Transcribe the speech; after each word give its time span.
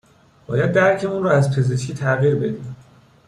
باید 0.47 0.71
درکمون 0.73 1.23
رو 1.23 1.29
از 1.29 1.55
پزشکی 1.55 1.93
تغییر 1.93 2.35
بدیم 2.35 2.75